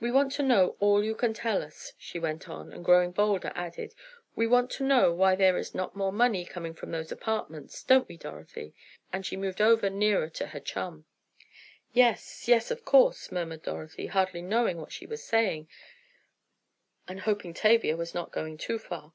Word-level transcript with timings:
"We 0.00 0.10
want 0.10 0.32
to 0.36 0.42
know 0.42 0.74
all 0.80 1.04
you 1.04 1.14
can 1.14 1.34
tell 1.34 1.62
us," 1.62 1.92
she 1.98 2.18
went 2.18 2.48
on, 2.48 2.72
and, 2.72 2.82
growing 2.82 3.12
bolder, 3.12 3.52
added: 3.54 3.94
"We 4.34 4.46
want 4.46 4.70
to 4.70 4.86
know 4.86 5.12
why 5.12 5.34
there 5.34 5.58
is 5.58 5.74
not 5.74 5.94
more 5.94 6.12
money 6.14 6.46
coming 6.46 6.72
from 6.72 6.92
those 6.92 7.12
apartments; 7.12 7.82
don't 7.82 8.08
we, 8.08 8.16
Dorothy?" 8.16 8.74
and 9.12 9.26
she 9.26 9.36
moved 9.36 9.60
over 9.60 9.90
nearer 9.90 10.30
to 10.30 10.46
her 10.46 10.60
chum. 10.60 11.04
"Yes—yes, 11.92 12.70
of 12.70 12.86
course," 12.86 13.30
murmured 13.30 13.60
Dorothy, 13.64 14.06
hardly 14.06 14.40
knowing 14.40 14.78
what 14.78 14.92
she 14.92 15.04
was 15.04 15.22
saying, 15.22 15.68
and 17.06 17.20
hoping 17.20 17.52
Tavia 17.52 17.98
was 17.98 18.14
not 18.14 18.32
going 18.32 18.56
too 18.56 18.78
far. 18.78 19.12